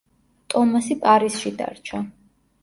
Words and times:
ტომასი 0.53 0.97
პარიზში 1.03 1.53
დარჩა. 1.61 2.03